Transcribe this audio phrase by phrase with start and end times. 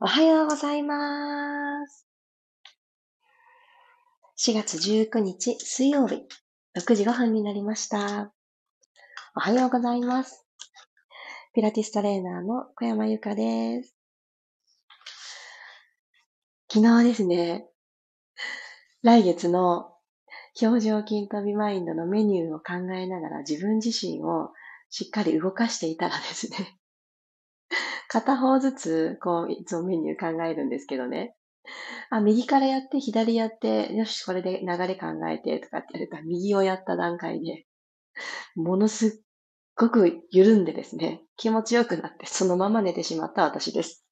[0.00, 2.06] おはようございます。
[4.38, 6.22] 4月19日水曜日、
[6.76, 8.32] 6時5分になりました。
[9.34, 10.46] おはようございます。
[11.52, 13.96] ピラティストレーナーの小山由かです。
[16.72, 17.66] 昨日ですね、
[19.02, 19.94] 来月の
[20.62, 24.52] 表情筋飛びマインドのメニューを考えながら自分自身を
[24.90, 26.77] しっかり動かしていたらですね、
[28.08, 31.34] 片方ずつ、こう、いつもメニュー考えるんですけどね。
[32.10, 37.66] あ、右からやって、左やって、よし、これで流れ考えて、とかってやると、右をやった段階で、
[38.56, 39.10] ものすっ
[39.76, 44.04] ごく緩んでですね、気持ちよくなって、そのまま寝てしまった私です。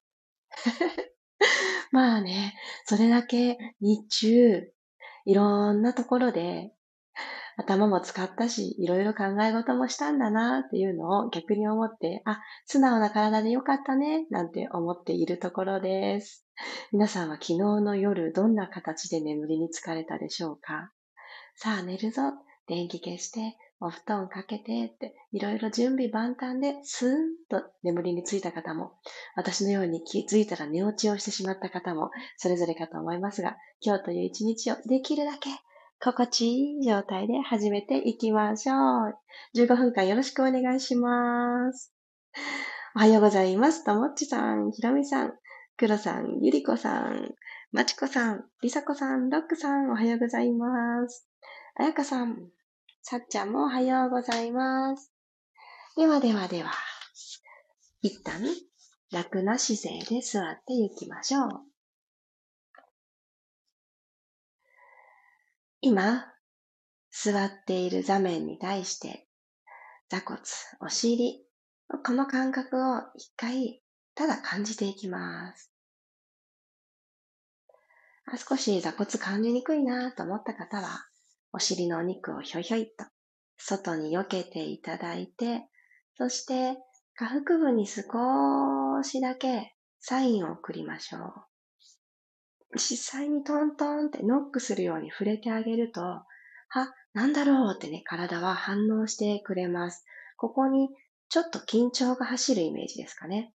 [1.91, 2.55] まあね、
[2.85, 4.71] それだけ日中、
[5.25, 6.71] いろんなところで
[7.57, 16.45] 頭も使ったし、いろいろ考え事もしたんだなっていうのを逆に思って、あ、素直な体でよかったね、なんて思っているところです。
[16.91, 20.91] 皆さんは昨日の夜どんな形で眠りに疲れたでしょうか？
[21.55, 22.21] さあ寝るぞ、
[22.67, 27.13] 電気消して、お布団かけてって、いろいろ準備万端でスーン
[27.49, 28.91] と眠りについた方も、
[29.35, 35.49] 私のように気づいたら寝落ちをしてしまった方も、それぞれかと思いますが、今日という一日をできるだけ
[35.99, 39.17] 心地いい状態で始めていきましょう。
[39.55, 41.91] 15分間よろしくお願いします。
[42.95, 43.83] おはようございます。
[43.83, 45.33] ともっちさん、ひろみさん、
[45.75, 47.33] くろさん、ゆりこさん、
[47.71, 51.27] まちこさん、りさこさん、ロックさん、おはようございます。
[51.75, 52.47] あやかさん、
[53.01, 55.11] さっちゃんもおはようございます。
[55.95, 56.71] ではではでは、
[58.03, 58.41] 一旦
[59.11, 61.76] 楽な姿勢で座っていきましょう。
[65.81, 66.25] 今、
[67.11, 69.27] 座っている座面に対して、
[70.09, 70.39] 座骨、
[70.81, 71.45] お尻、
[72.03, 73.81] この感覚を一回、
[74.15, 75.71] ただ感じていきます。
[78.25, 81.05] あ少し座骨感じにくいなと思った方は、
[81.53, 83.05] お尻のお肉をひょいひょいと
[83.57, 85.67] 外に避けていただいて、
[86.15, 86.75] そして
[87.15, 88.03] 下腹部に少
[89.03, 91.56] しだけサインを送りましょう。
[92.75, 96.25] 実際にトントンってノックするように触れてあげると、は、
[97.13, 100.05] なんだろうってね、体は反応してくれます。
[100.35, 100.89] ここに
[101.29, 103.53] ちょっと緊張が走るイメージですかね。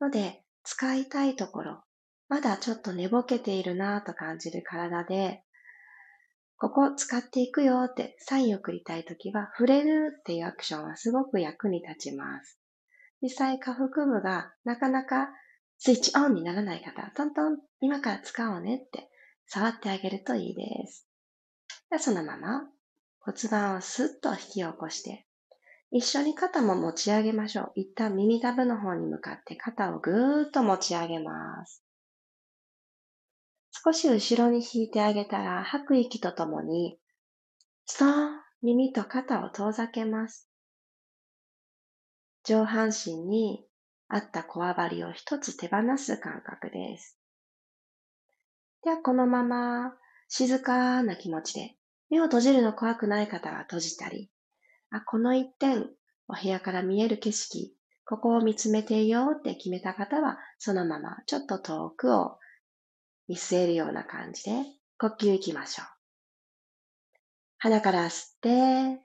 [0.00, 1.82] ので、使いたいところ、
[2.28, 5.42] まだちょっと寝ぼけているなぁと感じる体で、
[6.56, 12.58] ここ使っていくよってサインを送りたいときは、触れるっていうアクションはすごく役に立ちます。
[13.20, 15.28] 実際下腹部がなかなか
[15.78, 19.10] スイッチオンにならない方、トントン、今から使おうねって
[19.46, 21.06] 触ってあげるといいです。
[21.90, 22.68] ではそのまま
[23.20, 25.26] 骨盤をスッと引き起こして、
[25.90, 27.72] 一緒に肩も持ち上げましょう。
[27.76, 31.84] 一旦耳たぶの方に向かって肩をぐーっと持ち上げます。
[33.70, 36.98] 少し後ろに引いてあげたら吐く息とともに、
[37.86, 40.48] ストーン、耳と肩を遠ざけます。
[42.44, 43.64] 上半身に
[44.14, 47.18] あったこわばりを一つ手放す感覚です。
[48.84, 49.92] では、このまま
[50.28, 51.74] 静かな気持ちで、
[52.10, 54.30] 目を閉じるの怖くない方は閉じたり、
[54.90, 55.88] あ、この一点、
[56.28, 57.74] お部屋から見える景色、
[58.04, 62.38] ここを見つめていようって決めた方は、そのままちょっと遠くを
[63.26, 64.62] 見据えるような感じで
[64.96, 65.86] 呼吸いきましょう。
[67.58, 69.04] 鼻から吸って、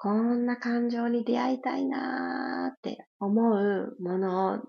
[0.00, 4.60] こんな感情に出会いたいなーって思うものを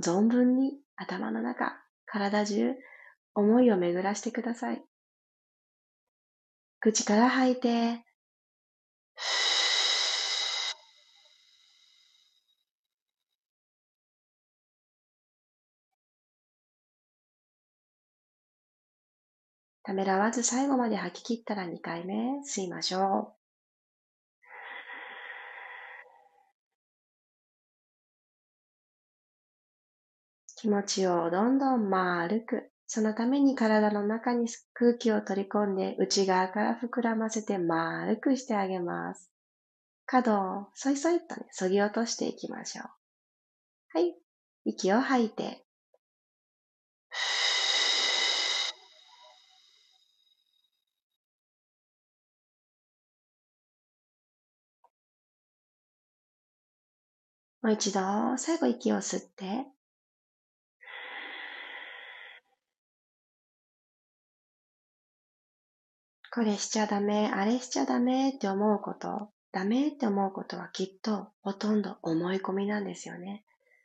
[0.00, 1.76] 存分に頭の中、
[2.06, 2.72] 体中、
[3.34, 4.84] 思いを巡らしてください。
[6.78, 8.04] 口から吐いて、
[19.82, 23.45] ためらわず最後まで吐き切ったら2回目吸いましょう。
[30.66, 39.30] 気持ちをどんどん丸く、そのために体の中に空気を取り込んで内側から膨らませて丸くしてあげます。
[40.06, 42.86] 角をそいそいっとね、そぎ落としていきましょう。
[43.96, 44.16] はい。
[44.64, 45.64] 息を吐いて。
[57.62, 58.00] もう一度、
[58.36, 59.66] 最後息を吸って、
[66.36, 73.42] これしちゃダメ、あれしちゃダメって思うこと、ダメって思うことはきっとほとんど思い込みなんですよね。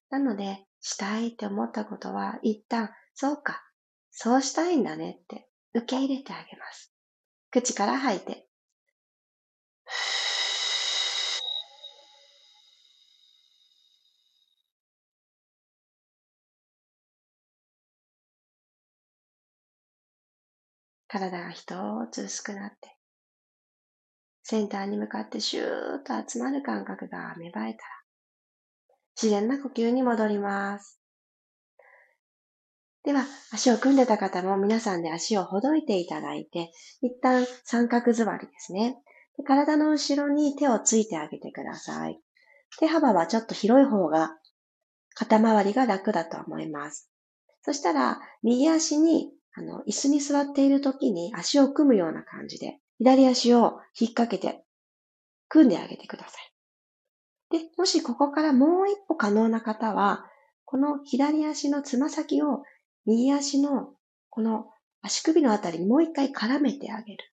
[0.10, 3.64] なので、したいって思ったことは一旦、そうか、
[4.12, 6.92] そうしたいんだねって受け入れてあげます。
[7.52, 8.50] 口から吐いて。
[21.12, 21.76] 体が一
[22.10, 22.96] つ薄くなって、
[24.44, 27.84] センターに向かってシューッと集まる感覚が芽生えたら、
[29.22, 31.02] 自然な呼吸に戻ります。
[33.04, 36.72] では、足を組んでた方も皆さんで足をほどいていただいて、
[37.02, 38.96] 一旦三角座りですね。
[39.38, 42.22] で体の後ろに手をついてあげてください。
[42.80, 44.38] 手幅はちょっと広い方が
[45.16, 47.10] 肩周りが楽だと思います。
[47.64, 54.64] そしたら、右足に、あの、椅子に座っている時に足を組むような感じで、左足を引っ掛けて、
[55.50, 57.60] 組んであげてください。
[57.60, 60.26] で、もしここからもう一歩可能な方は、
[60.66, 62.64] この左足のつま先を
[63.06, 63.94] 右足の
[64.30, 64.70] この
[65.02, 67.34] 足首のあたりにもう一回絡めてあげる。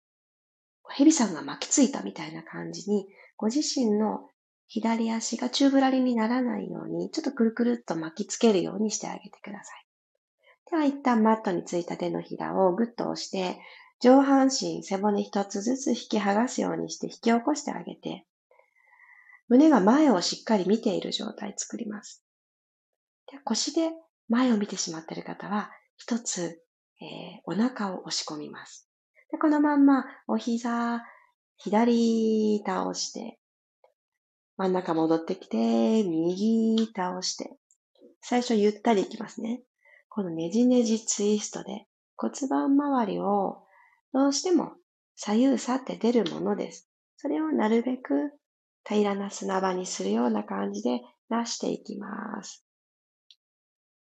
[0.88, 4.30] 蛇さんが巻きついたみたいな感じに、ご自身の
[4.68, 9.85] 左足が宙ぶらりにならないように、ちょっとくるくるっと巻きつけるようにしてあげてください。
[10.70, 13.58] では一旦マットについた手のひらをぐっと押して、
[14.00, 18.26] 上半身、背骨一つずつ引き剥がすようにして引き起こしてあげて、
[19.48, 22.22] 胸が前をしっかり見ている状態作ります。
[23.30, 23.90] で腰で
[24.28, 26.60] 前を見てしまっている方は、一つ、
[27.00, 28.88] えー、お腹を押し込みます。
[29.30, 31.04] でこのまんま、お膝、
[31.58, 33.38] 左倒して、
[34.56, 37.56] 真ん中戻ってきて、右倒して、
[38.20, 39.62] 最初ゆったりいきますね。
[40.16, 41.84] このねじねじツイストで
[42.16, 43.58] 骨盤周りを
[44.14, 44.72] どうしても
[45.14, 46.88] 左右差って出るものです。
[47.18, 48.32] それをなるべく
[48.88, 52.64] 平らな砂場にするような感じで出していきます。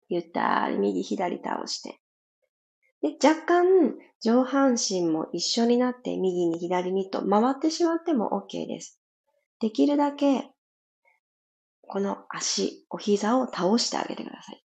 [0.08, 2.00] ゆったり右左倒して。
[3.02, 9.02] で、若干上半身も一緒になって右に左にと回ってしまっても OK です。
[9.60, 10.52] できるだけ
[11.82, 14.67] この足、お膝を倒してあげてください。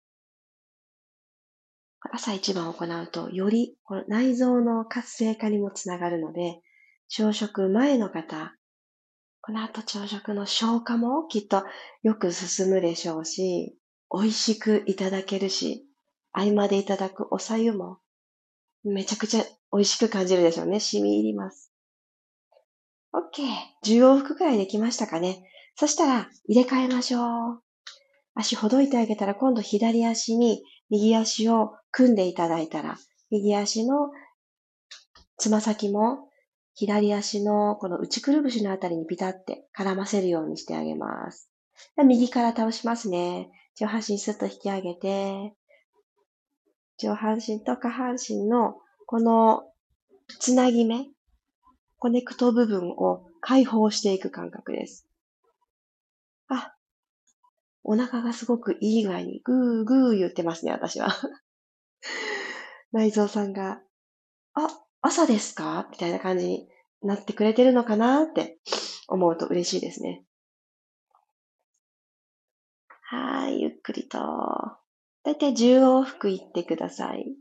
[2.12, 6.62] 朝一番行うと、よりこの内臓の活性化にもつながるので、
[7.10, 8.56] 朝食前の方、
[9.42, 11.64] この後朝食の消化もきっと
[12.04, 13.78] よく進むでしょうし、
[14.14, 15.86] 美味しくいただけるし、
[16.34, 18.00] 合間でいただくおさゆも、
[18.84, 20.80] めちゃくちゃ美味しく感じるでしょうね。
[20.80, 21.72] 染み入ります。
[23.14, 23.44] OK。
[23.86, 25.44] 10往復くらいできましたかね。
[25.76, 27.64] そしたら、入れ替えましょう。
[28.34, 32.98] 足ほどいてあげたら、今度左足に右足を組んでいただいたら、
[33.30, 34.10] 右足の
[35.38, 36.30] つま先も
[36.74, 41.50] 左足のこの内くるぶしのあたりにピタって絡ませるようにしてあげます。
[41.98, 43.50] 右から倒しますね。
[43.76, 45.54] 上半身スッと引き上げて、
[46.98, 48.76] 上半身と下半身の
[49.06, 49.64] この
[50.40, 51.08] つなぎ目、
[52.00, 55.08] コネクト部分を解放していく感覚です。
[56.50, 56.74] あ、
[57.90, 61.08] お腹がすごくいい具合にグーグー言ってますね、私は。
[62.92, 63.82] 内臓さんが、
[64.54, 64.68] あ、
[65.02, 65.88] 朝ですか？
[65.90, 66.70] みたいな感じに
[67.02, 68.60] なってくれてるのかなって
[69.08, 70.26] 思うと嬉しいですね。
[73.04, 74.18] はい、ゆっくりと。
[75.24, 77.38] だいたい10往復行ってください。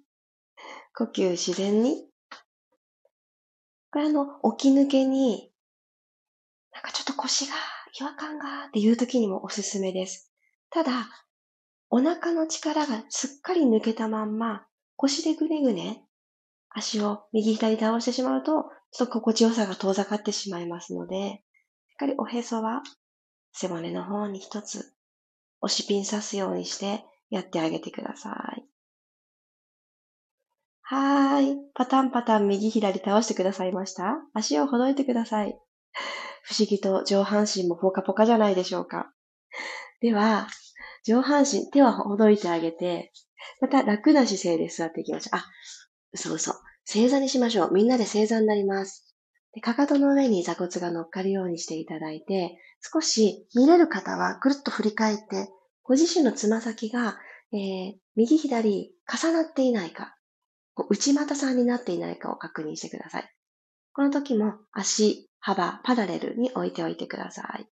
[0.95, 2.09] 呼吸自然に。
[3.91, 5.53] これあの、起き抜けに、
[6.71, 7.55] なんかちょっと腰が、
[7.99, 10.33] 違和感がっていう時にもおすすめです。
[10.71, 11.09] ただ、
[11.91, 16.05] お腹の力がすっかり抜けたまんま、腰でぐねぐね、
[16.71, 21.43] 足を右左倒してしまうと、ちょっと心地よさが遠ざかってしまいますので、
[21.89, 22.83] しっかりおへそは
[23.53, 24.93] 背骨の方に一つ
[25.61, 28.65] 押しピン刺すようにしてやってあげてください。
[30.83, 31.57] はーい。
[31.75, 35.59] パタンパタン右左倒してくださいました足をほどいてください。
[36.43, 39.11] 不思議と上半身もポカポカじゃないでしょうか。
[40.07, 40.47] では、
[41.05, 43.11] 上半身、手はほどいてあげて、
[43.61, 45.37] また楽な姿勢で座っていきましょう。
[45.37, 45.47] あ、
[46.13, 46.53] 嘘嘘。
[46.85, 47.73] 正座にしましょう。
[47.73, 49.17] みんなで正座になります。
[49.53, 55.49] でかかとの上に座骨が乗っかるようにしていただいて、少し見れる方はくるっと振り返って、
[55.83, 57.19] ご自身のつま先が、
[57.53, 60.17] えー、右左重なっていないか、
[60.89, 63.35] 内股さんになっていないかを確認してください。
[63.93, 67.67] この時も足、幅、パラレルに置いておいてください。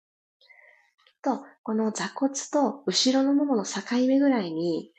[1.25, 4.91] と、この座骨と後ろのももの境目ぐらいに、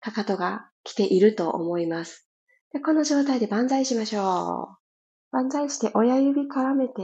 [0.00, 2.28] かかとが来ていると思います。
[2.72, 4.78] でこの状態で万歳しましょ
[5.32, 5.32] う。
[5.32, 6.94] 万歳して親指絡めて、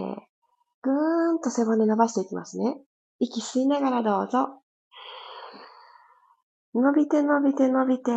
[0.82, 2.80] ぐーんと背骨伸ばしていきますね。
[3.18, 4.62] 息吸いながらどうぞ。
[6.74, 8.12] 伸びて伸びて伸びて、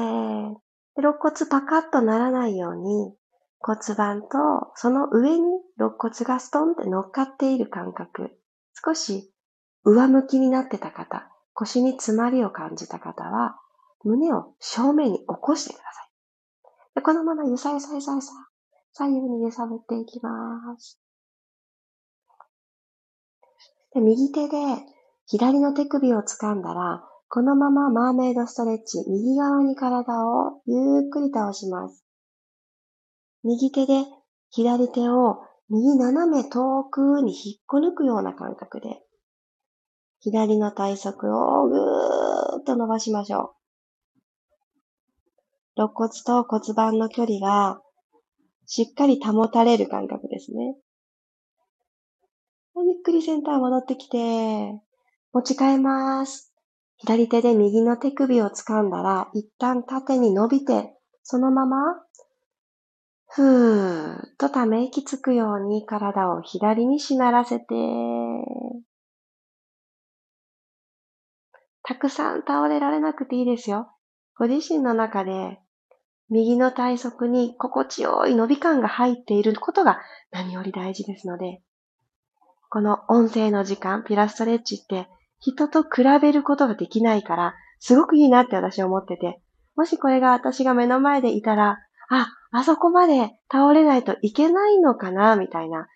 [0.97, 3.15] 肋骨パカッとならないように
[3.59, 4.27] 骨盤と
[4.75, 5.45] その上に
[5.77, 8.31] 肋骨がストンって乗っかっている感覚。
[8.85, 9.30] 少し
[9.83, 13.57] 上向きになってた方、腰に詰まりを感じた方は、
[14.03, 16.95] 胸を正面に起こしてください。
[16.95, 18.31] でこのままゆさゆさゆさゆさ、
[18.93, 20.99] 左右に揺さぶっていきます。
[23.93, 24.57] で右手で
[25.27, 32.03] 左の手首を掴んだら、このままマーメイドストレッチ、右側に体をゆっくり倒します。
[33.43, 34.05] 右手で
[34.49, 39.01] 左手を右斜め遠くに引っこ抜くような感覚で、
[40.21, 43.55] 左の体側をぐーっと伸ばしましょ
[45.77, 45.81] う。
[45.81, 47.81] 肋骨と骨盤の距離が
[48.65, 50.75] しっかり保たれる感覚ですね。
[52.75, 54.17] ゆっくりセンター戻ってきて、
[55.33, 56.53] 持ち替えます。
[56.97, 61.77] 左手で右の手首を掴んだら、一旦縦に伸びて、そのまま、
[63.27, 67.65] ふーっとため息つくように体を左にしならせて、
[71.83, 73.91] たくさん倒れられなくていいですよ。
[74.37, 75.59] ご自身の中で
[76.29, 79.99] 右の体側に心地よい伸び感が入っていることが
[80.31, 81.61] 何より大事ですので、
[82.69, 85.09] この音声の時間、ピラストレッチって
[85.39, 89.41] 人と比べることができないから、すごくいいなって私は思ってて、
[89.75, 95.87] もしこれが私が目の前でいたら、あ、あそこまで倒れないといけないのかな、みたいな。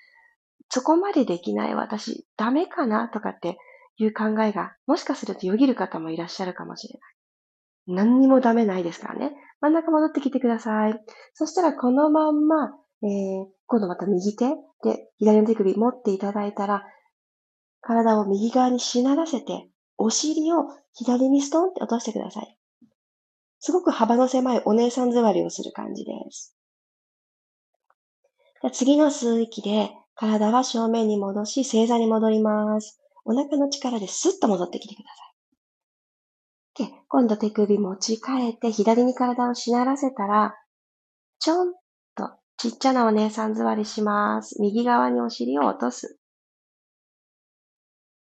[0.70, 3.58] そこまでできない私、ダメかなとかって
[3.98, 7.96] いう考えが、もしかするとよぎる方もいらっしゃるかもしれない。
[7.96, 9.32] 何にもダメないですからね。
[9.62, 11.00] 真ん中戻ってきてください。
[11.34, 12.72] そしたらこのまんま、
[13.04, 14.50] えー、今度また右手
[14.84, 16.84] で左の手首持っていただいたら、
[17.82, 22.58] 体を右側にしならせて、お尻を左にストンって落としてください。
[23.60, 26.56] すごく幅の狭いお姉さん座りをする感じです。
[28.74, 33.00] 次の吸う息で体は正面に戻し、正座に戻ります。
[33.26, 35.04] お腹の力でスッと戻ってきてくだ
[36.78, 36.88] さい。
[36.88, 40.56] で、今度手首持ち替えて左に体をしならせたら、
[41.40, 41.74] ちょん
[42.16, 44.62] とちっちゃなお姉さん座りします。
[44.62, 46.18] 右側にお尻を落とす。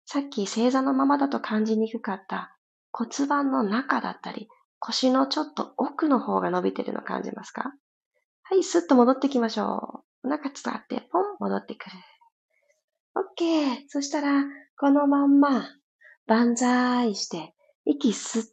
[0.06, 2.56] さっき正座のままだと感じにくかった
[2.91, 4.48] 骨盤の中だったり、
[4.79, 7.74] 腰のちょっと奥の方が伸びてるの感じますか？
[8.44, 10.27] はい、スッと戻ってきましょう。
[10.27, 11.96] お腹伝って、ポン、戻ってくる。
[13.15, 13.84] OK。
[13.88, 14.46] そしたら、
[14.79, 15.67] このまんま、
[16.27, 17.55] 万歳して、
[17.86, 18.51] 息吸って、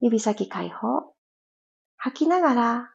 [0.00, 1.14] 指先解放。
[1.96, 2.90] 吐きながら、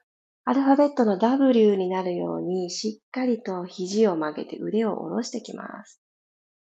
[0.46, 6.00] アルファベットの W になるように、しっかりと肘を曲げて腕を下ろしてきます。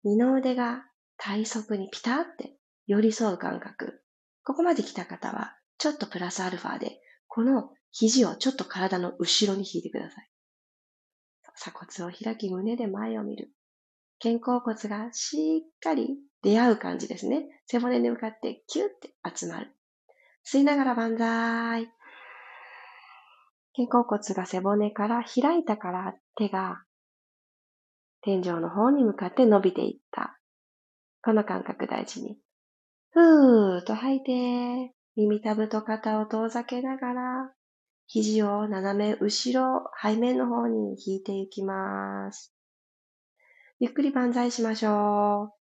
[0.03, 0.83] 二の腕が
[1.17, 4.03] 体側にピタって寄り添う感覚。
[4.43, 10.29] ここまで来た方は、ちょっとプラスアルファで、この肘をちょっと体の後ろに引いてください。
[11.55, 13.51] 鎖骨を開き胸で前を見る。
[14.21, 17.47] 肩甲骨がしっかり出会う感じですね。
[17.67, 19.71] 背骨に向かってキュッて集まる。
[20.45, 21.87] 吸いながら万歳。
[23.75, 26.83] 肩甲骨が背骨から開いたから手が
[28.21, 30.37] 天井の方に向かって伸びていった。
[31.23, 32.37] この感覚大事に。
[33.11, 37.53] ふーっと吐いて、耳たぶと肩を遠ざけながら、
[38.07, 42.53] 肘を斜め後ろ、背面の方に引いていきます。
[43.79, 45.53] ゆっくり万歳しましょ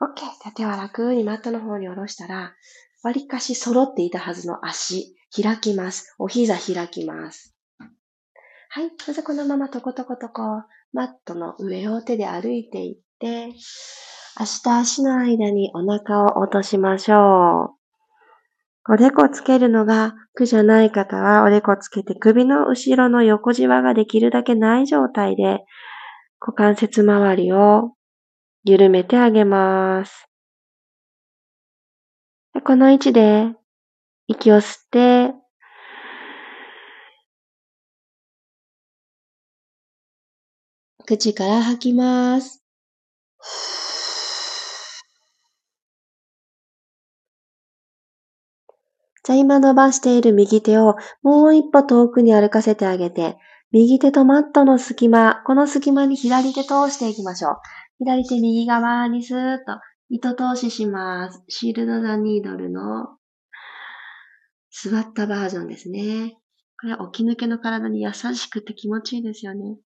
[0.00, 0.04] う。
[0.04, 0.20] OK。
[0.42, 2.54] じゃ手は楽にマットの方に下ろしたら、
[3.04, 6.16] 割りかし揃っていたはずの足、開きます。
[6.18, 7.54] お膝開きます。
[8.70, 8.90] はい。
[8.98, 10.42] そしてこのままトコトコトコ、
[10.92, 13.52] マットの上を手で歩いていって、
[14.36, 17.76] 足と足の間にお腹を落としましょ
[18.88, 18.92] う。
[18.92, 25.60] おでこつけるのが苦じゃない方は、おでこつけて首の後ろの横じわができるだけない状態で、
[26.40, 27.92] 股関節周りを
[28.64, 30.28] 緩めてあげます。
[32.64, 33.46] この位置で
[34.26, 35.34] 息を吸って、
[41.06, 42.62] 口から吐きます。
[49.24, 53.36] じゃあ今伸ばしている右手をもう一歩遠くに歩かせてあげて、
[53.70, 57.56] 右手とマットの隙間、この隙間に左手通していきましょう。
[57.98, 61.42] 左手右側にスーッと糸通しします。
[61.48, 63.08] シールドザニードルの
[64.70, 66.38] 座ったバージョンですね。
[66.80, 69.76] これは起き抜けの体に優しくて気持ちいいですよね。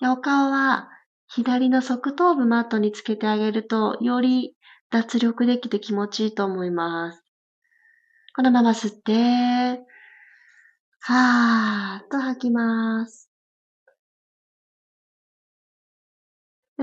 [0.00, 0.88] でお顔は
[1.28, 4.56] 左の側頭部マットにつけてあげると、より
[4.90, 7.22] 脱力できて気持ちいいと思います。
[8.34, 9.84] このまま吸って、
[11.08, 13.30] はーっと吐きます。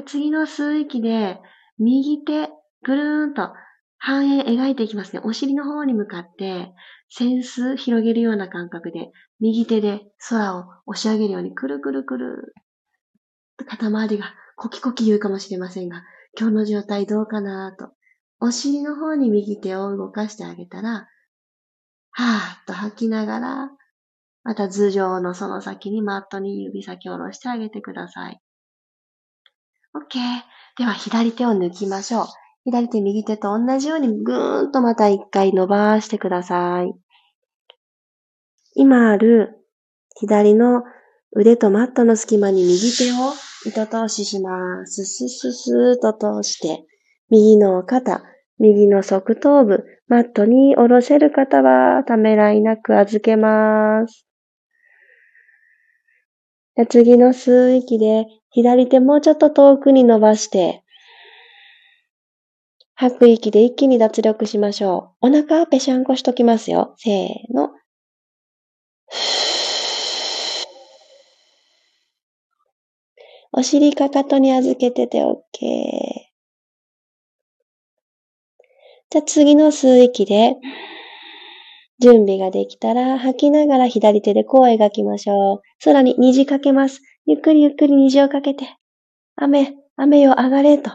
[0.06, 1.42] 次の吸う息で、
[1.78, 2.48] 右手、
[2.84, 3.50] ぐるーんと
[3.98, 5.22] 半円描いていきますね。
[5.26, 6.72] お尻の方に向かって、
[7.20, 9.12] 扇子広げるような感覚で、
[9.42, 10.00] 右手で
[10.30, 12.54] 空を押し上げるように、くるくるくる。
[13.68, 16.02] 肩周りがコキコキ言うかもしれませんが、
[16.40, 17.92] 今日の状態どうかなと。
[18.40, 21.10] お尻の方に右手を動かしてあげたら、
[22.12, 23.70] はーっと吐きながら、
[24.44, 28.40] また頭上のその先にマットに指先を下ろしてあげてください。
[29.96, 30.20] OK。
[30.78, 32.26] では左手を抜きましょう。
[32.66, 36.94] 左手、右手と同じようにぐーんとまた一回伸ばしてください。
[38.76, 39.68] 今ある
[40.16, 40.84] 左の
[41.36, 43.34] 腕とマットの隙間に右手を
[43.66, 45.06] 糸通しします。
[45.06, 46.86] スススーと通して、
[47.30, 48.24] 右の肩、
[48.60, 54.26] 右の側頭部、マットに下ろせる方はためらいなく預けます。
[56.90, 60.84] 次の吸う息で左手もうちょっと遠くに伸ばして、
[62.96, 65.28] 吐く息で一気に脱力しましょう。
[65.28, 66.94] お腹はぺしゃんこしときますよ。
[66.98, 67.72] せーの。
[73.52, 75.34] お尻かかとに預けてて OK。
[79.12, 80.56] じゃあ次の吸う息で、
[82.00, 85.62] 準備ができたら吐きながら左手でこう描きましょう。
[85.84, 87.02] 空に虹かけます。
[87.26, 88.66] ゆっくりゆっくり虹をかけて。
[89.36, 90.92] 雨、雨よ上がれと。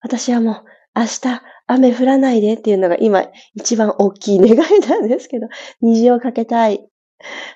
[0.00, 0.64] 私はもう
[0.98, 5.48] 明日雨降らないでっていうのが今一番大きい願いなんですけど、
[5.80, 6.84] 虹をかけたい。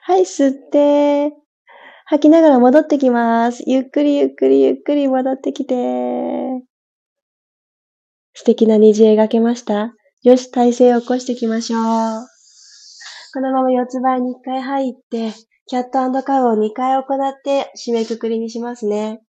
[0.02, 1.32] はい、吸って、
[2.06, 3.64] 吐きながら戻ってきます。
[3.66, 5.74] ゆっくりゆっくりゆっくり戻ってきて。
[8.34, 12.33] 素敵な虹描けましたよし、体勢を起こしていきましょう。
[13.34, 15.32] このまま四つ倍に一回入って、
[15.66, 19.22] キャットカウを2回行って締めくくりにしますね。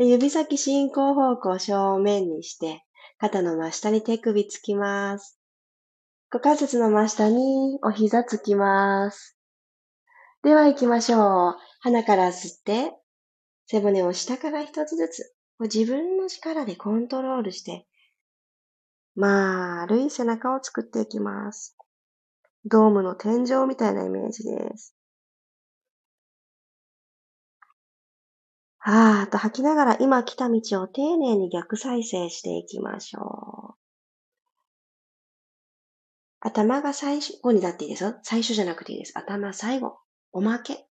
[0.00, 2.82] 指先進行方向正面にして、
[3.18, 5.38] 肩の真下に手首つきます。
[6.32, 9.38] 股関節の真下にお膝つきます。
[10.42, 11.54] では行きましょう。
[11.82, 12.90] 鼻から吸って、
[13.66, 17.86] 背骨を下から一つずつ、自分の力でコントロールして、
[19.14, 21.76] 丸い背中を作っていきます。
[22.64, 24.94] ドームの天井みたいなイメージです。
[28.78, 33.80] はーっと吐きながら今来た道を丁寧に逆再生していきましょう。
[36.40, 38.14] 頭が最後になっていいですよ。
[38.22, 39.12] 最初じゃなくていいです。
[39.14, 39.98] 頭最後。
[40.32, 40.86] おまけ。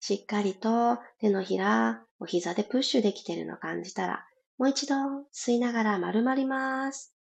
[0.00, 4.26] しっかりと手のひら、お膝でプッシュできてるのを感じたら、
[4.58, 4.96] もう一度
[5.32, 7.13] 吸いながら丸まります。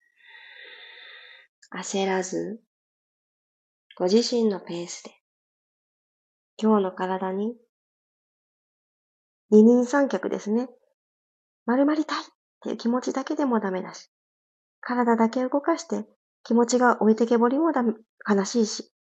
[1.74, 2.60] 焦らず、
[3.98, 5.12] ご自身のペースで
[6.62, 7.56] 今日の体に、
[9.50, 10.70] 二人三脚ですね。
[11.66, 12.26] 丸まりたいっ
[12.62, 14.10] ていう気持ちだけでもダメだし、
[14.82, 16.06] 体だけ動かして
[16.44, 17.94] 気持ちが置いてけぼりもダメ、
[18.30, 18.92] 悲しいし。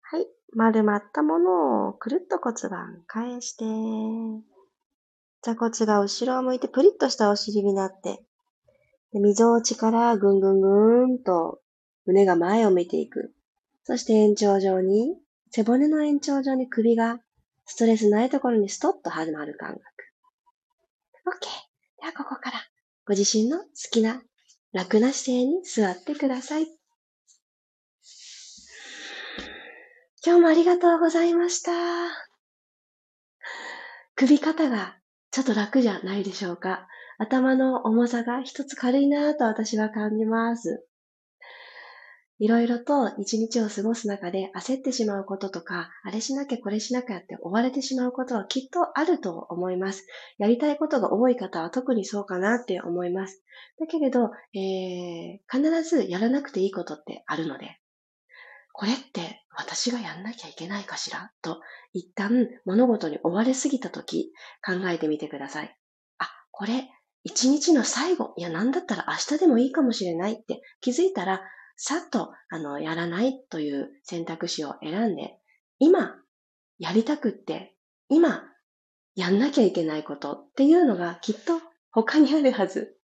[0.00, 0.26] はい。
[0.56, 3.64] 丸まったものをくるっと骨盤返して、
[5.42, 8.24] 座骨が後ろを向いてプリッとしたお尻になって、
[9.12, 11.60] で、溝落ちからぐんぐんぐーんと
[12.06, 13.34] 胸が前を向いていく。
[13.84, 15.16] そして延長上に、
[15.50, 17.20] 背骨の延長上に首が
[17.66, 19.80] ストレスないところにストッと始まる感覚。
[21.26, 22.00] OK。
[22.00, 22.58] ではここから
[23.04, 24.22] ご自身の好きな
[24.72, 26.66] 楽な姿勢に座ってください。
[30.24, 31.72] 今日もありがとうございました。
[34.14, 34.96] 首肩が
[35.30, 36.86] ちょっと楽じゃないでしょうか。
[37.22, 40.86] 頭の重さが一つ軽いなぁと私は感じます。
[42.38, 50.06] いろいろと一日を過ごす中で焦ってしまうこととか、あれしなきゃこれしなきゃって追われてしまうことはきっとあると思います。
[50.38, 53.42] やりたいことが多い方は特にそうかなって思います。
[53.78, 57.78] だけれど、えー、必ずやらなくていいことってあるので、
[58.72, 61.30] これって私がやんなきゃいけないかしら？
[61.42, 61.60] と、
[61.92, 64.32] 一旦物事に追われすぎたとき
[64.64, 65.76] 考えてみてください。
[66.16, 66.88] あ、これ
[67.22, 71.42] 一日の最後、いやなんだったら明日でもいいかもしれないって気づいたら
[71.82, 75.38] さっと、あの、やらないという選択肢を選んで、
[75.78, 76.14] 今、
[76.78, 77.74] やりたくって、
[78.10, 78.44] 今、
[79.14, 81.58] やんなきゃいけないことっていうのがきっと
[81.90, 82.98] 他にあるはず。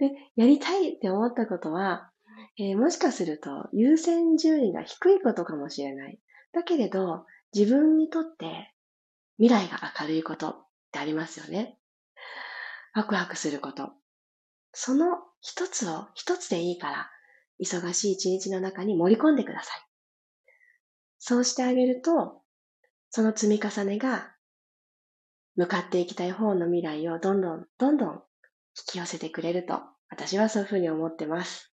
[0.00, 2.10] で、やりたいって思ったことは、
[2.58, 6.18] えー、もしかすると優先順位が低いことかもしれない。
[6.52, 8.72] だけれど、自分にとって
[9.38, 11.77] 未来が明るいことってありますよね。
[12.94, 13.90] ワクワクすること。
[14.72, 17.10] その一つを一つでいいから、
[17.60, 19.80] 忙しい一日の中に盛り込んでください。
[21.18, 22.42] そうしてあげると、
[23.10, 24.34] その積み重ねが、
[25.56, 28.20] 向かっていきたい方の未来をどんどん、どんどん引
[28.92, 31.72] き寄せてくれると、私はそういうふうに思ってます。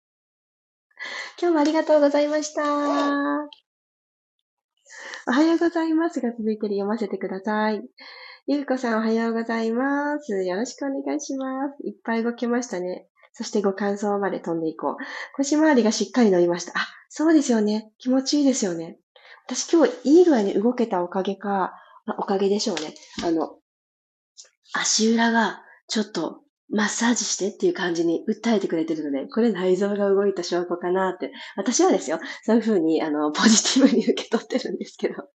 [1.40, 2.62] 今日もありがとうございました。
[5.28, 7.82] おはようございますが続いて読ませてください。
[8.48, 10.44] ゆうこさんおはようございます。
[10.44, 11.88] よろしくお願いします。
[11.88, 13.06] いっぱい動きましたね。
[13.34, 14.96] そしてご感想まで飛んでいこう。
[15.36, 16.74] 腰回りがしっかり伸びました。
[16.76, 17.92] あ、そうですよね。
[18.00, 18.98] 気持ちいいですよね。
[19.46, 21.74] 私今日いい具合に動けたおかげか、
[22.18, 22.96] おかげでしょうね。
[23.24, 23.58] あの、
[24.74, 35.30] 足裏がちょっとマッサージしてっていう感じに訴えてくれてるので、これ内臓が動いた証拠かなって、私はですよ、そういうふうに、あの、ポジティブに受け取ってるんですけど、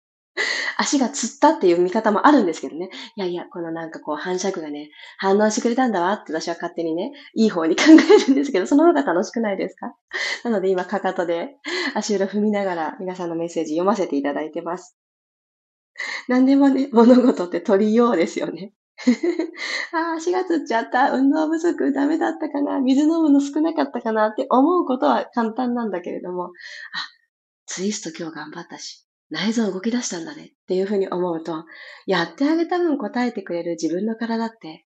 [0.78, 2.90] 足がつったっていう見方もあるんですけどね。
[3.16, 9.94] いやいや、このなんかこう反射区がね、反応してくれたんだわって私は勝手にね、いい方に考えるんですけど、その方が楽しくないですか？
[10.44, 11.56] なので今、かかとで
[11.94, 14.96] 足裏踏みながら皆さんのメッセージ読ませていただいてます。
[16.28, 18.72] 何でもね、物事って取りようですよね。
[19.92, 21.12] ああ、足がつっちゃった。
[21.12, 22.78] 運動不足ダメだったかな。
[22.78, 26.50] 水飲むの少なかったかなって思うことは簡単なんだけれども、あ、
[27.66, 31.64] ツイスト今日頑張ったし、内臓動き出したんだねっていうふうに思うと、
[32.06, 34.84] やってあげた分答えてくれる自分の体って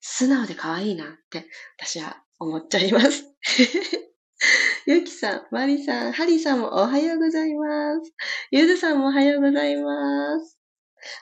[0.00, 3.24] 素直で可愛いなって私は思っちゃいます。
[4.86, 8.12] ゆきさん、まりさん、はりさんもおはようございます。
[8.52, 10.56] ゆずさんもおはようございます。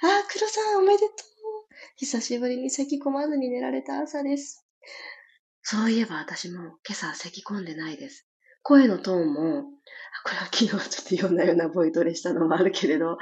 [0.03, 1.17] あ、黒さんおめでとう。
[1.97, 4.67] 久しぶりに咳込まずに寝られた朝です。
[5.63, 8.29] そういえば私も今朝咳込んでないです。
[8.67, 9.63] 声のトーンも、
[10.25, 13.17] これは昨日ちょっといろんなようなボイトレしたのもあるけれど、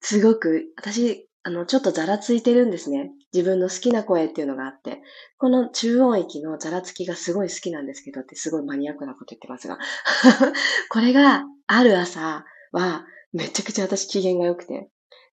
[0.00, 3.10] すごく、私、あの、ちょっとざらついてるんですね。
[3.32, 5.02] 自分の好きな声っていうのがあって、
[5.38, 9.76] この中音域のざらつきがすごい好きなんですけどってすごいマニアックなこと言ってますが、
[10.88, 14.88] これがある朝はめちゃくちゃ私機嫌が良くて、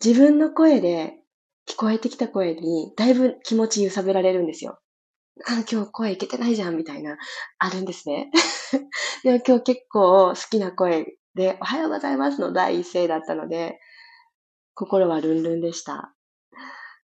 [0.05, 1.17] 自分の声で
[1.69, 4.79] 聞こえてきた声に、だいぶ気持ち揺さぶられるんですよ。
[5.47, 7.17] あ、今日声いけてないじゃん、みたいな、
[7.59, 8.31] あるんですね。
[9.25, 13.79] でも今日結構好きな声で、おはようございますの第一声だったので、
[14.75, 16.15] 心はルンルンでした。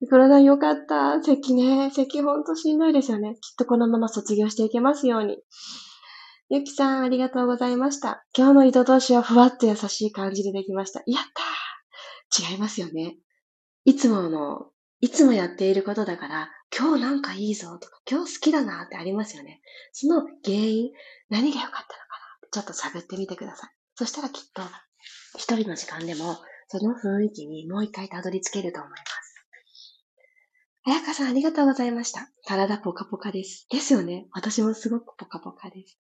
[0.07, 1.21] 体よかった。
[1.21, 1.89] 咳ね。
[1.91, 3.35] 咳ほんとしんどいですよね。
[3.35, 5.37] きっとこのまま卒業していけますように。
[6.49, 8.25] ゆきさん、ありがとうございました。
[8.37, 11.01] 今日の糸通しはふわっと優しい感じでできました。
[11.05, 13.15] やったー違いますよね。
[13.85, 14.67] いつもの、
[15.03, 19.59] いつもやっていることだから、今日なんかいいぞとか、今日好きだなってありますよね。
[19.91, 20.91] その原因、
[21.29, 21.87] 何が良かったのか
[22.41, 23.69] なちょっと探ってみてください。
[23.95, 24.61] そしたらきっと、
[25.37, 26.37] 一人の時間でも、
[26.69, 29.03] その雰囲気にもう一回たどり着けると思います。
[30.85, 32.29] あやかさんありがとうございました。
[32.45, 33.67] 体ポカポカです。
[33.69, 34.27] ですよね。
[34.31, 35.99] 私もすごくポカポカです。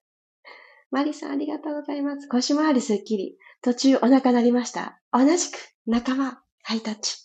[0.91, 2.29] マリさんありがとうございます。
[2.29, 3.35] 腰回りすっきり。
[3.61, 5.01] 途中お腹鳴りました。
[5.11, 7.17] 同じく仲間、ハイタッチ。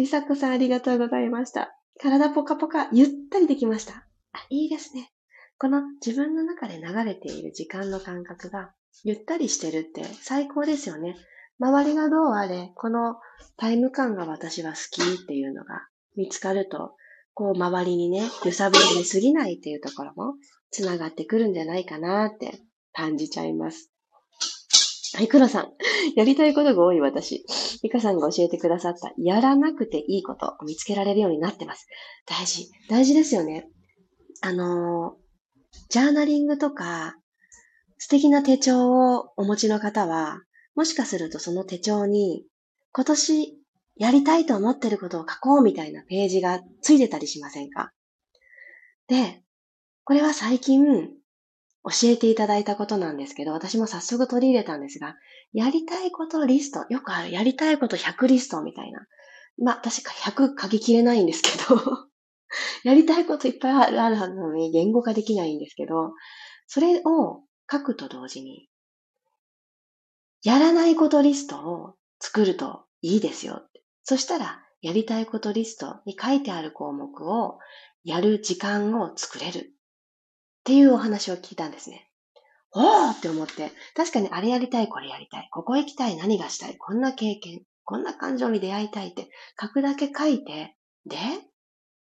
[0.00, 1.76] りさこさんありがとうございました。
[2.00, 4.06] 体ポカポカ、ゆったりできました。
[4.32, 5.12] あ、いいですね。
[5.58, 8.72] この自分の中で流れている時間の感覚が
[9.04, 11.16] ゆったりしてるって最高ですよね。
[11.58, 13.16] 周りがどうあれ、この
[13.58, 15.86] タイム感が私は好きっていうのが
[16.16, 16.94] 見つかると、
[17.34, 20.32] こう周りにね、揺さぶりすぎないっていうところも
[20.70, 22.58] 繋がってくるんじゃないかなって
[22.94, 23.90] 感じちゃいます。
[25.14, 25.72] はい、黒さん。
[26.14, 27.44] やりたいことが多い私。
[27.82, 31.86] リカさんが教えてくださった、やらなくていいことを見つけられるようになってます。
[32.26, 32.68] 大事。
[32.88, 33.68] 大事ですよね。
[34.40, 35.16] あの
[35.88, 37.16] ジャーナリングとか、
[37.98, 40.40] 素敵な手帳をお持ちの方は、
[40.74, 42.44] もしかするとその手帳に、
[42.92, 43.58] 今年
[43.96, 47.92] やりたいと思ってることを書こうみたいなページがついてたりしませんか？
[49.08, 49.42] で、
[50.04, 51.10] これは最近、
[51.84, 55.16] 教えていただいたことなんですけど、私も早速取り入れたんですが、
[55.52, 59.06] やりたいことリスト、よくある、やりたいこと100リストみたいな。
[59.58, 61.80] まあ、確か100書ききれないんですけど、
[62.84, 66.12] やりたいこといっぱいあるあるはずなのに言語化できないんですけど、
[66.66, 68.68] それを書くと同時に、
[70.42, 73.62] やらないことリストを作るといいですよ。
[74.04, 77.58] そしたら、やりたいことリストに書いてある項目を
[78.02, 79.74] やる時間を作れる
[80.60, 82.08] っていうお話を聞いたんですね。
[82.72, 89.28] おーって思って、確かにあれやりたい、これやりたい、ここ行きたい、何がしたい、こんな経験、こんな感情に出会いたいって。
[89.60, 91.16] 書くだけ書いて、で、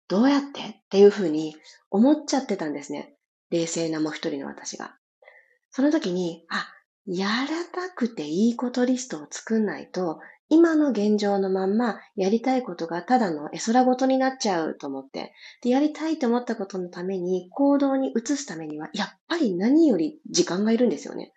[0.08, 0.62] どうやって？
[0.62, 1.56] っていうふうに
[1.90, 3.16] 思っちゃってたんですね。
[3.50, 4.96] 冷静なもう一人の私が。
[5.72, 6.68] その時に、あ、
[7.06, 21.32] やらなくていいことリストを作んないと、今の現状のまんまやりたいことがただの絵空ごとになっちゃうと思って、で、やりたいと思ったことのために行動に移すためには、やっぱり何より時間がいるんですよね。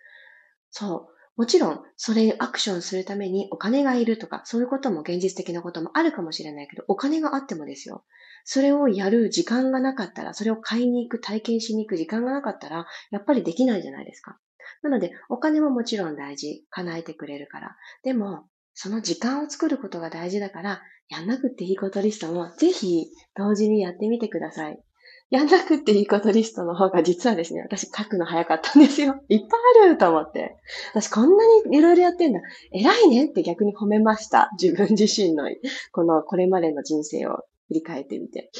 [0.71, 1.15] そう。
[1.37, 8.05] もちろん、それにアクションするためにお金がいるとか、そういうことも現実的なこともあるかもしれないけど、お金があってもですよ。
[8.45, 14.39] それをやる時間がなかったら、それを買いに行く、体験しに行く時間がなかったら、やっぱりできないじゃないですか。
[14.83, 16.65] なので、お金ももちろん大事。
[16.71, 17.77] 叶えてくれるから。
[18.03, 23.07] でも、その時間を作ることが大事だから、やんなくていいことリストもぜひ
[23.37, 24.83] 同時にやってみてください。
[25.31, 29.17] やんなくていいことリストの方が実はですね、私書くの早かったんですよ。
[29.29, 29.51] いっぱい
[29.85, 30.57] あると思って。
[30.93, 32.41] 私こんなにいろいろやってんだ。
[32.73, 34.51] 偉いねって逆に褒めました。
[34.61, 35.45] 自分自身の、
[35.93, 38.51] この、これまでの人生を振り返ってみて。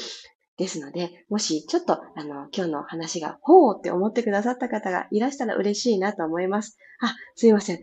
[0.57, 6.77] ですので、もしちょっと、あの、今日の話が、ほうって思ってくださった方がいらしたら嬉しいなと思います。
[7.01, 7.79] あ、すいません。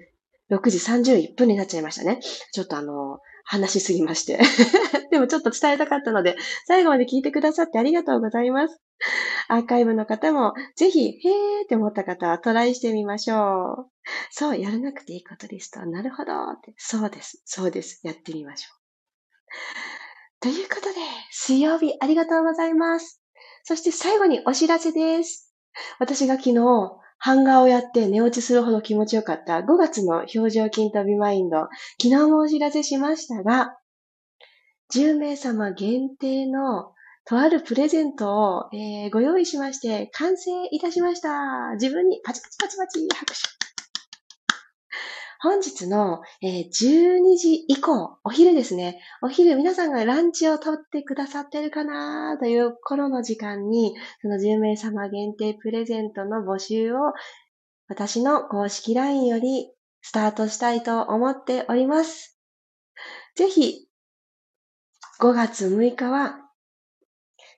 [0.50, 2.20] 6時31分になっちゃいましたね。
[2.52, 4.38] ちょっとあの、話しすぎまして。
[5.10, 8.80] でもちょっと伝えたかったので、最後まで聞いてくださってありがとうございます。
[9.48, 13.90] アーカイブの方も、ぜひ、へーって思った方はトライしてみましょう。
[14.30, 15.84] そう、やらなくていいことリスト。
[15.84, 16.74] なるほどって。
[16.76, 17.42] そうです。
[17.44, 18.00] そうです。
[18.04, 18.82] やってみましょう。
[20.42, 20.96] ということで、
[21.30, 23.22] 水曜日ありがとうございます。
[23.62, 25.54] そして最後にお知らせです。
[26.00, 26.56] 私が昨日、
[27.18, 31.68] ハンガーをやって寝落ちするほど気持ちよかった5月の表情筋飛びマインド、
[32.02, 33.76] 昨日もお知らせしましたが、
[34.92, 36.92] 10名様限定の
[37.24, 41.74] とあるプレゼントを、えー、ご用意しまして、完成いたしました。
[41.74, 43.71] 自分にパチパチパチパチ拍手。
[45.42, 49.00] 本日の、え、12時以降、お昼ですね。
[49.22, 57.12] お昼皆さんがランチをとってくださってるかなという頃の時間に、その10名様限定プレゼントの募集を
[57.88, 62.38] 私の公式 LINE よりスタートしたいと思っております。
[63.34, 63.88] ぜひ、
[65.18, 66.38] 5月6日は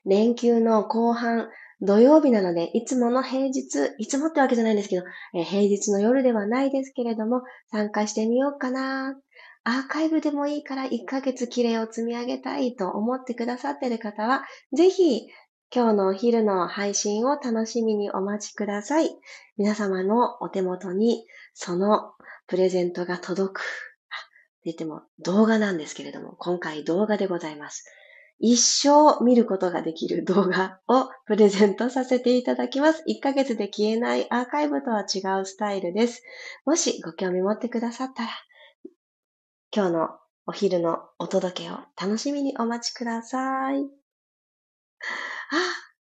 [0.05, 1.49] 連休の後半、
[1.81, 9.15] 土曜日なので、いつもの平日、いつもってわけじゃないんですけど、えー、平日の夜ではないですけれども、参加してみようかな。
[9.63, 15.27] アーカイブでもいいから1ヶ月綺麗を積み上げたいと思ってくださっている方は、ぜひ、
[15.73, 19.09] 今日のお昼の配信を楽しみにお待ちください。
[19.57, 22.13] 皆様のお手元にその
[22.47, 23.61] プレゼントが届く。
[24.63, 27.85] 言っても動画なんですけれども、今回動画でございます。
[28.39, 33.03] 一生見ることができる動画をプレゼントさせていただきます。
[33.07, 36.23] 1ヶ月で消えないアーカイブとは違うスタイルです。
[36.65, 38.29] もしご興味持ってくださったら、
[39.73, 40.09] 今日の
[40.47, 43.81] お昼のお届けを楽しみにお待ちください。
[43.81, 43.85] あ、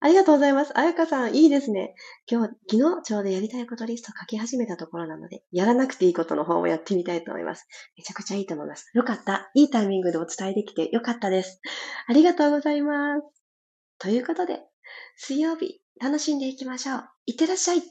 [0.01, 0.79] ありがとうございます。
[0.79, 1.95] あやかさん、いいですね。
[2.31, 7.67] 今日、昨日ちょうどやりたいことリスト書き始めたところなので、やらなくていいことの方をやってみたいと思います。
[7.97, 8.91] めちゃくちゃいいと思います。
[8.95, 9.51] よかった。
[9.55, 11.61] いいタイミングでお伝えできてよかったです。
[12.07, 13.23] ありがとうございます。
[13.99, 14.61] ということで、
[15.17, 17.09] 水曜日、楽しんでいきましょう。
[17.27, 17.83] いってらっしゃい。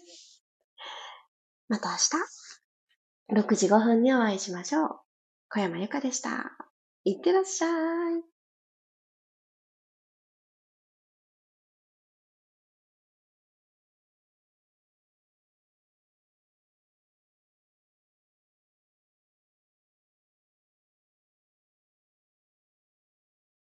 [1.67, 4.89] また明日、6時5分にお会いしましょう。
[5.49, 6.51] 小山由かでした。
[7.03, 8.36] いってらっしゃい。